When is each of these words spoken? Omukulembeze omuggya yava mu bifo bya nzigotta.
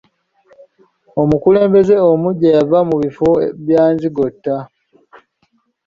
Omukulembeze 1.21 1.95
omuggya 2.11 2.49
yava 2.57 2.79
mu 2.89 2.95
bifo 3.03 3.29
bya 3.63 3.83
nzigotta. 3.93 4.55